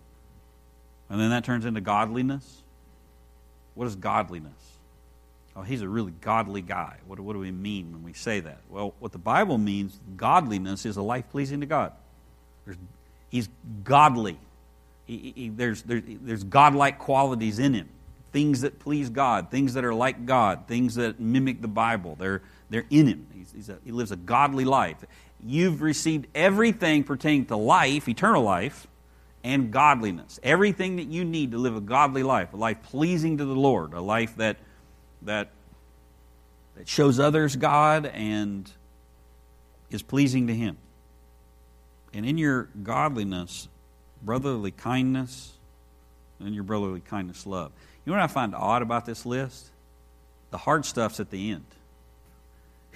[1.10, 2.62] and then that turns into godliness.
[3.74, 4.76] What is godliness?
[5.56, 6.98] Oh, he's a really godly guy.
[7.08, 8.60] What, what do we mean when we say that?
[8.70, 11.94] Well, what the Bible means, godliness is a life pleasing to God.
[12.66, 12.78] There's,
[13.30, 13.48] he's
[13.84, 14.38] godly.
[15.06, 17.90] He, he, there's, there, there's godlike qualities in him.
[18.32, 22.16] Things that please God, things that are like God, things that mimic the Bible.
[22.20, 23.28] They're, they're in him.
[23.34, 24.98] He's, he's a, he lives a godly life.
[25.44, 28.88] You've received everything pertaining to life, eternal life,
[29.44, 30.40] and godliness.
[30.44, 33.94] Everything that you need to live a godly life, a life pleasing to the Lord,
[33.94, 34.58] a life that
[35.26, 35.50] that,
[36.76, 38.70] that shows others God and
[39.90, 40.78] is pleasing to Him.
[42.14, 43.68] And in your godliness,
[44.26, 45.54] brotherly kindness,
[46.40, 47.72] and your brotherly kindness, love.
[48.04, 49.70] You know what I find odd about this list?
[50.52, 51.66] The hard stuff's at the end.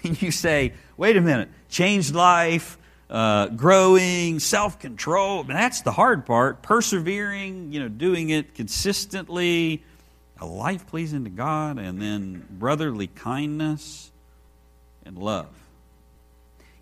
[0.01, 2.77] And you say, wait a minute, changed life,
[3.09, 5.39] uh, growing, self control.
[5.39, 6.61] I mean, that's the hard part.
[6.61, 9.83] Persevering, you know, doing it consistently,
[10.39, 14.09] a life pleasing to God, and then brotherly kindness
[15.05, 15.49] and love.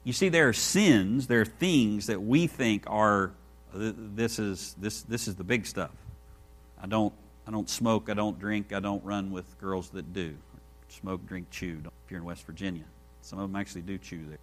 [0.04, 3.32] You see, there are sins, there are things that we think are
[3.74, 5.92] this is this this is the big stuff.
[6.82, 7.14] I don't
[7.48, 10.36] I don't smoke, I don't drink, I don't run with girls that do.
[10.90, 11.82] Smoke, drink, chew.
[12.06, 12.84] If you're in West Virginia,
[13.22, 14.40] some of them actually do chew there.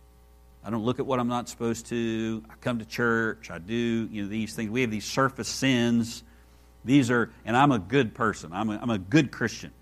[0.64, 2.42] I don't look at what I'm not supposed to.
[2.48, 3.50] I come to church.
[3.50, 4.70] I do you know these things.
[4.70, 6.22] We have these surface sins
[6.84, 9.72] these are, and I'm a good person, I'm a, I'm a good Christian.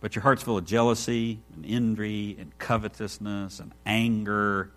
[0.00, 4.70] But your heart's full of jealousy and envy and covetousness and anger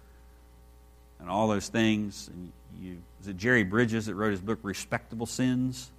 [1.19, 2.29] and all those things.
[2.31, 5.89] And you, is it Jerry Bridges that wrote his book, Respectable Sins?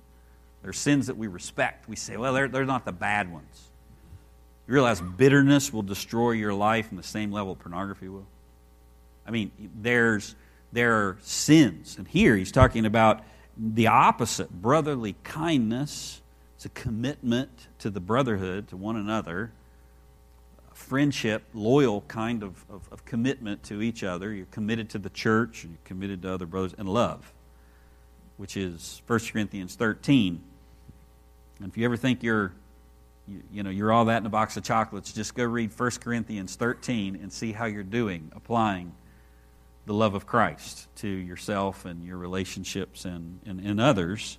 [0.62, 1.88] They're sins that we respect.
[1.88, 3.68] We say, well, they're, they're not the bad ones.
[4.66, 8.26] You realize bitterness will destroy your life in the same level pornography will?
[9.26, 10.34] I mean, there's,
[10.72, 11.96] there are sins.
[11.98, 13.22] And here he's talking about
[13.56, 16.20] the opposite brotherly kindness
[16.56, 19.52] it's a commitment to the brotherhood to one another
[20.76, 25.64] friendship loyal kind of, of, of, commitment to each other you're committed to the church
[25.64, 27.32] and you're committed to other brothers and love
[28.36, 30.40] which is 1 corinthians 13
[31.60, 32.52] and if you ever think you're
[33.26, 35.90] you, you know you're all that in a box of chocolates just go read 1
[36.02, 38.92] corinthians 13 and see how you're doing applying
[39.86, 44.38] the love of Christ to yourself and your relationships and, and, and others.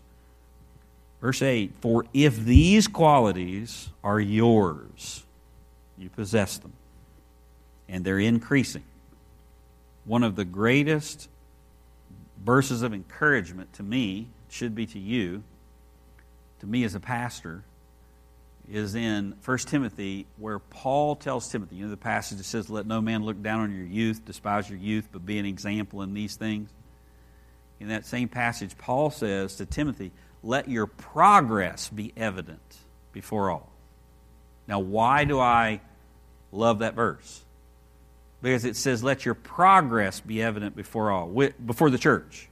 [1.22, 5.24] Verse 8 For if these qualities are yours,
[5.98, 6.74] you possess them,
[7.88, 8.84] and they're increasing.
[10.06, 11.28] one of the greatest
[12.44, 15.44] verses of encouragement to me, should be to you,
[16.60, 17.64] to me as a pastor,
[18.70, 22.86] is in 1 Timothy, where Paul tells Timothy, you know, the passage that says, Let
[22.86, 26.14] no man look down on your youth, despise your youth, but be an example in
[26.14, 26.70] these things.
[27.80, 30.12] In that same passage, Paul says to Timothy,
[30.44, 32.78] Let your progress be evident
[33.14, 33.72] before all.
[34.68, 35.82] Now, why do I
[36.52, 37.44] love that verse?
[38.42, 41.28] Because it says, Let your progress be evident before all,
[41.66, 42.50] before the church.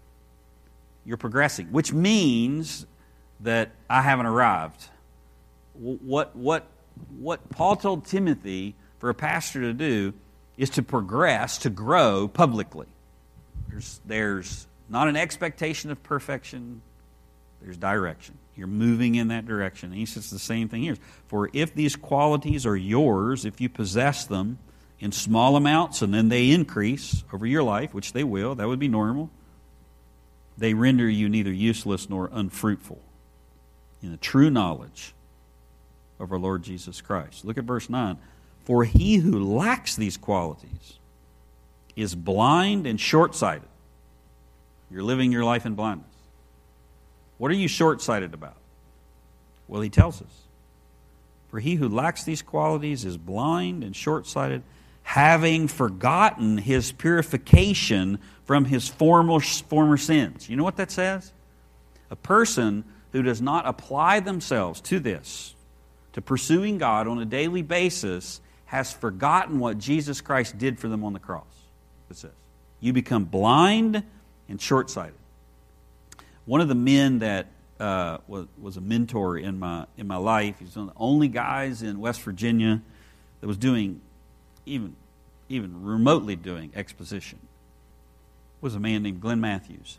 [1.05, 2.85] You're progressing, which means
[3.41, 4.89] that I haven't arrived
[5.79, 6.65] what, what,
[7.19, 10.13] what Paul told Timothy for a pastor to do
[10.57, 12.87] is to progress, to grow publicly.
[13.69, 16.81] There's, there's not an expectation of perfection,
[17.65, 18.37] there's direction.
[18.55, 19.89] You're moving in that direction.
[19.89, 20.97] And he says the same thing here.
[21.27, 24.59] For if these qualities are yours, if you possess them
[24.99, 28.77] in small amounts and then they increase over your life, which they will, that would
[28.77, 29.31] be normal,
[30.55, 33.01] they render you neither useless nor unfruitful
[34.03, 35.15] in the true knowledge
[36.19, 37.45] of our Lord Jesus Christ.
[37.45, 38.17] Look at verse 9.
[38.63, 40.99] For he who lacks these qualities
[41.95, 43.67] is blind and short sighted.
[44.91, 46.14] You're living your life in blindness.
[47.37, 48.55] What are you short sighted about?
[49.67, 50.41] Well, he tells us.
[51.49, 54.63] For he who lacks these qualities is blind and short sighted,
[55.03, 60.49] having forgotten his purification from his former, former sins.
[60.49, 61.31] You know what that says?
[62.09, 65.55] A person who does not apply themselves to this,
[66.13, 71.03] to pursuing God on a daily basis has forgotten what Jesus Christ did for them
[71.03, 71.45] on the cross.
[72.09, 72.31] It says.
[72.79, 74.03] You become blind
[74.49, 75.15] and short sighted.
[76.45, 77.47] One of the men that
[77.79, 81.27] uh, was, was a mentor in my, in my life, he's one of the only
[81.27, 82.81] guys in West Virginia
[83.41, 84.01] that was doing,
[84.65, 84.95] even,
[85.49, 87.39] even remotely doing exposition,
[88.61, 89.97] was a man named Glenn Matthews,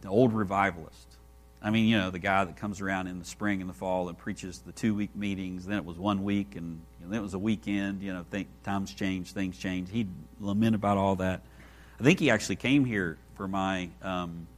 [0.00, 1.08] the old revivalist.
[1.64, 4.08] I mean, you know, the guy that comes around in the spring and the fall
[4.08, 5.64] and preaches the two week meetings.
[5.64, 8.02] Then it was one week, and you know, then it was a weekend.
[8.02, 9.88] You know, think, times change, things change.
[9.88, 10.08] He'd
[10.40, 11.42] lament about all that.
[12.00, 14.48] I think he actually came here for my um,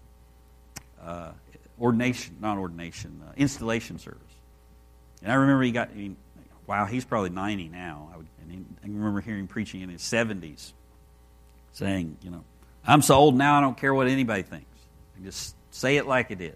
[1.04, 1.32] uh,
[1.80, 4.20] ordination, not ordination, uh, installation service.
[5.22, 6.16] And I remember he got, I mean,
[6.66, 8.10] wow, he's probably 90 now.
[8.12, 10.72] I, would, and he, I remember hearing preaching in his 70s
[11.72, 12.44] saying, you know,
[12.86, 14.66] I'm so old now I don't care what anybody thinks.
[15.18, 16.54] I just say it like it is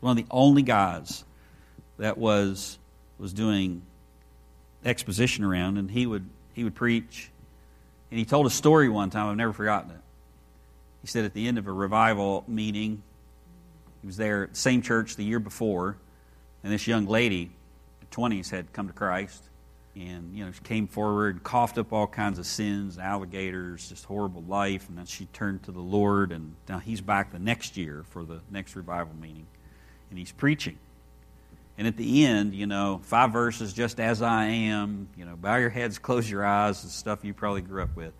[0.00, 1.24] one of the only guys
[1.98, 2.78] that was
[3.18, 3.82] was doing
[4.84, 7.30] exposition around, and he would he would preach,
[8.10, 9.28] and he told a story one time.
[9.28, 10.00] I've never forgotten it.
[11.02, 13.02] He said at the end of a revival meeting,
[14.00, 15.96] he was there at the same church the year before,
[16.62, 17.50] and this young lady,
[18.10, 19.42] twenties, had come to Christ,
[19.94, 24.42] and you know she came forward, coughed up all kinds of sins, alligators, just horrible
[24.42, 28.04] life, and then she turned to the Lord, and now he's back the next year
[28.10, 29.46] for the next revival meeting
[30.10, 30.78] and he's preaching.
[31.78, 35.56] And at the end, you know, five verses, just as I am, you know, bow
[35.56, 38.14] your heads, close your eyes, the stuff you probably grew up with.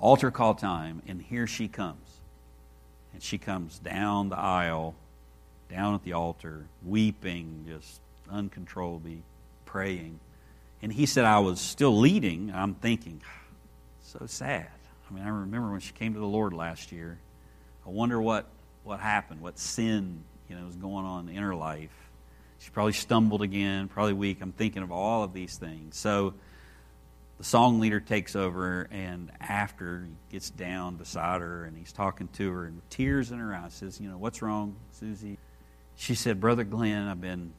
[0.00, 2.20] Altar call time, and here she comes.
[3.12, 4.94] And she comes down the aisle,
[5.72, 8.00] down at the altar, weeping, just
[8.30, 9.22] uncontrollably
[9.64, 10.20] praying.
[10.82, 12.52] And he said, I was still leading.
[12.54, 13.40] I'm thinking, ah,
[14.02, 14.68] so sad.
[15.08, 17.18] I mean, I remember when she came to the Lord last year.
[17.86, 18.46] I wonder what,
[18.84, 21.90] what happened, what sin you know, was going on in her life.
[22.58, 24.38] She probably stumbled again, probably weak.
[24.40, 25.96] I'm thinking of all of these things.
[25.96, 26.34] So
[27.38, 32.28] the song leader takes over, and after he gets down beside her and he's talking
[32.34, 35.38] to her, and tears in her eyes, says, "You know what's wrong, Susie?"
[35.96, 37.52] She said, "Brother Glenn, I've been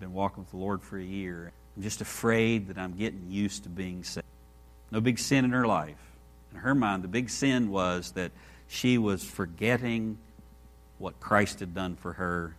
[0.00, 1.52] been walking with the Lord for a year.
[1.76, 4.26] I'm just afraid that I'm getting used to being saved.
[4.90, 6.00] No big sin in her life.
[6.52, 8.32] In her mind, the big sin was that
[8.66, 10.18] she was forgetting
[10.98, 12.56] what Christ had done for her,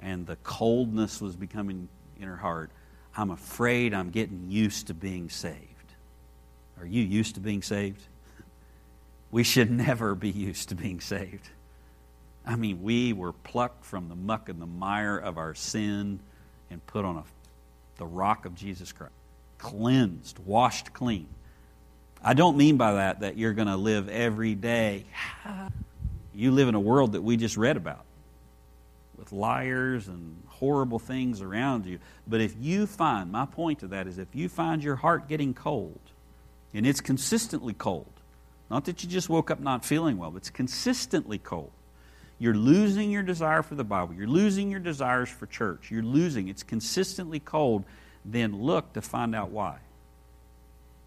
[0.00, 1.88] and the coldness was becoming
[2.20, 2.70] in her heart.
[3.16, 5.60] I'm afraid I'm getting used to being saved.
[6.78, 8.02] Are you used to being saved?
[9.32, 11.50] We should never be used to being saved.
[12.46, 16.20] I mean, we were plucked from the muck and the mire of our sin
[16.70, 17.24] and put on a,
[17.98, 19.12] the rock of Jesus Christ,
[19.58, 21.26] cleansed, washed clean.
[22.22, 25.04] I don't mean by that that you're going to live every day
[26.34, 28.04] you live in a world that we just read about
[29.16, 31.98] with liars and horrible things around you.
[32.26, 35.54] But if you find, my point to that is if you find your heart getting
[35.54, 35.98] cold,
[36.74, 38.12] and it's consistently cold,
[38.70, 41.70] not that you just woke up not feeling well, but it's consistently cold.
[42.38, 44.14] You're losing your desire for the Bible.
[44.14, 45.90] You're losing your desires for church.
[45.90, 46.48] You're losing.
[46.48, 47.84] It's consistently cold.
[48.24, 49.78] Then look to find out why.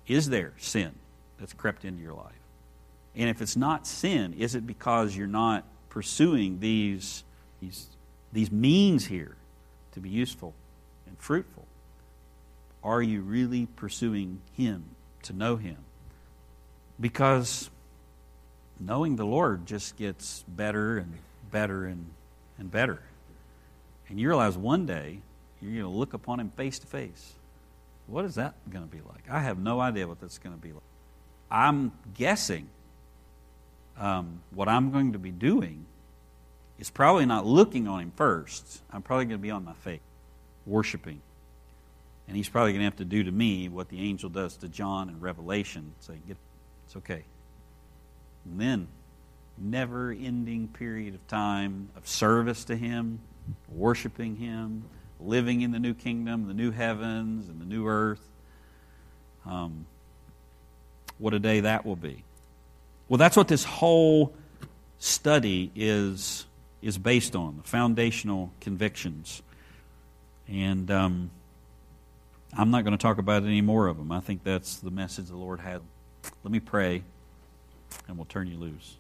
[0.08, 0.96] Is there sin
[1.38, 2.34] that's crept into your life?
[3.16, 7.24] And if it's not sin, is it because you're not pursuing these,
[7.62, 7.88] these,
[8.32, 9.36] these means here
[9.92, 10.54] to be useful
[11.06, 11.66] and fruitful?
[12.84, 14.84] Are you really pursuing Him,
[15.24, 15.78] to know Him?
[17.00, 17.70] Because
[18.80, 21.14] knowing the Lord just gets better and
[21.52, 22.06] better and,
[22.58, 23.02] and better.
[24.08, 25.20] And you realize one day
[25.62, 27.34] you're going to look upon Him face to face.
[28.08, 29.30] What is that going to be like?
[29.30, 30.82] I have no idea what that's going to be like.
[31.52, 32.68] I'm guessing
[33.98, 35.86] um, what I'm going to be doing
[36.80, 38.82] is probably not looking on Him first.
[38.92, 40.00] I'm probably going to be on my face,
[40.66, 41.22] worshiping.
[42.28, 44.68] And He's probably going to have to do to me what the angel does to
[44.68, 47.24] John in Revelation say, It's okay.
[48.50, 48.88] And then,
[49.58, 53.20] never ending period of time of service to Him,
[53.70, 54.84] worshiping Him,
[55.20, 58.26] living in the new kingdom, the new heavens, and the new earth.
[59.46, 59.86] Um,
[61.18, 62.24] what a day that will be.
[63.08, 64.34] Well, that's what this whole
[65.00, 66.46] study is,
[66.82, 69.42] is based on the foundational convictions.
[70.48, 71.32] And um,
[72.58, 74.12] I'm not going to talk about any more of them.
[74.12, 75.82] I think that's the message the Lord had.
[76.44, 77.04] Let me pray,
[78.08, 78.98] and we'll turn you loose.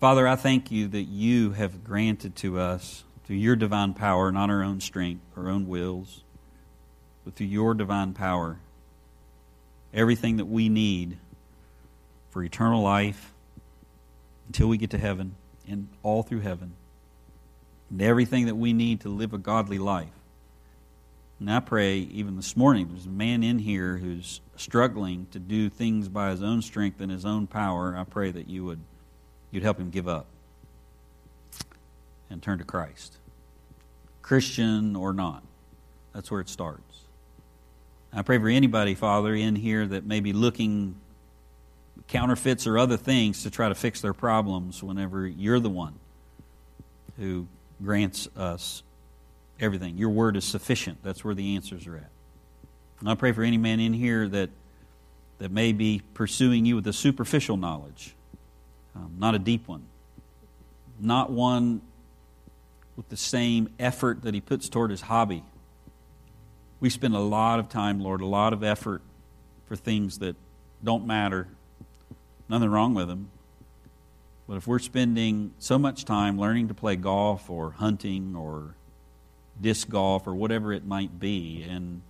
[0.00, 4.50] Father, I thank you that you have granted to us through your divine power, not
[4.50, 6.24] our own strength, our own wills,
[7.24, 8.58] but through your divine power,
[9.94, 11.18] everything that we need
[12.30, 13.32] for eternal life
[14.48, 15.36] until we get to heaven
[15.68, 16.74] and all through heaven,
[17.90, 20.08] and everything that we need to live a godly life.
[21.42, 25.68] And I pray, even this morning, there's a man in here who's struggling to do
[25.68, 27.96] things by his own strength and his own power.
[27.96, 28.78] I pray that you would
[29.50, 30.26] you'd help him give up
[32.30, 33.16] and turn to Christ.
[34.22, 35.42] Christian or not.
[36.14, 37.00] That's where it starts.
[38.12, 40.94] I pray for anybody, Father, in here that may be looking
[42.06, 45.98] counterfeits or other things to try to fix their problems whenever you're the one
[47.18, 47.48] who
[47.82, 48.84] grants us
[49.60, 49.96] everything.
[49.96, 50.98] Your word is sufficient.
[51.02, 52.10] That's where the answers are at.
[53.00, 54.50] And I pray for any man in here that
[55.42, 58.14] that may be pursuing you with a superficial knowledge,
[58.94, 59.84] um, not a deep one,
[61.00, 61.82] not one
[62.96, 65.42] with the same effort that he puts toward his hobby.
[66.78, 69.02] We spend a lot of time, Lord, a lot of effort
[69.66, 70.36] for things that
[70.84, 71.48] don't matter.
[72.48, 73.28] Nothing wrong with them.
[74.46, 78.76] But if we're spending so much time learning to play golf or hunting or
[79.60, 82.02] disc golf or whatever it might be and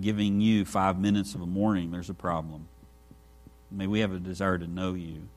[0.00, 2.66] giving you five minutes of a morning, there's a problem.
[3.70, 5.28] May we have a desire to know you.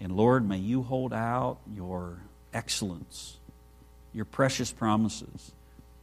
[0.00, 2.18] And Lord, may you hold out your
[2.52, 3.38] excellence
[4.12, 5.52] your precious promises.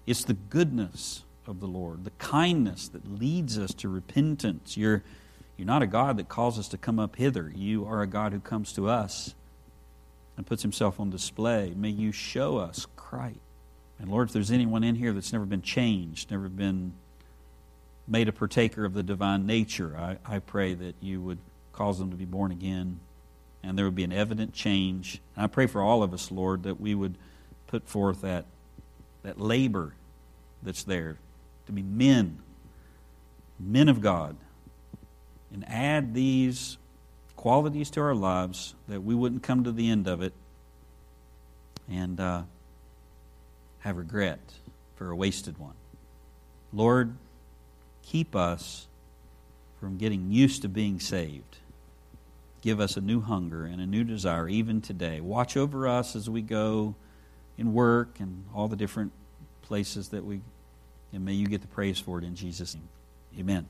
[0.05, 4.77] It's the goodness of the Lord, the kindness that leads us to repentance.
[4.77, 5.03] You're,
[5.57, 7.51] you're not a God that calls us to come up hither.
[7.53, 9.35] You are a God who comes to us
[10.35, 11.73] and puts himself on display.
[11.75, 13.39] May you show us Christ.
[13.99, 16.93] And Lord, if there's anyone in here that's never been changed, never been
[18.07, 21.39] made a partaker of the divine nature, I, I pray that you would
[21.73, 22.99] cause them to be born again
[23.63, 25.19] and there would be an evident change.
[25.35, 27.15] And I pray for all of us, Lord, that we would
[27.67, 28.45] put forth that,
[29.23, 29.93] that labor
[30.63, 31.17] that's there
[31.65, 32.39] to be men,
[33.59, 34.37] men of God,
[35.51, 36.77] and add these
[37.35, 40.33] qualities to our lives that we wouldn't come to the end of it
[41.89, 42.43] and uh,
[43.87, 44.39] have regret
[44.95, 45.73] for a wasted one.
[46.73, 47.15] Lord,
[48.03, 48.87] keep us
[49.79, 51.57] from getting used to being saved.
[52.61, 55.21] Give us a new hunger and a new desire even today.
[55.21, 56.95] Watch over us as we go
[57.57, 59.13] in work and all the different
[59.61, 60.41] places that we,
[61.13, 62.89] and may you get the praise for it in Jesus' name.
[63.39, 63.67] Amen.